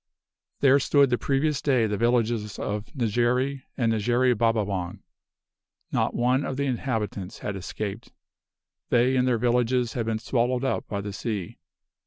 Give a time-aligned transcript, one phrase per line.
[0.61, 5.03] "There stood the previous day the villages of Negery, and Negery Babawang.
[5.91, 8.11] Not one of the inhabitants had escaped.
[8.89, 11.59] They and their villages had been swallowed up by the sea.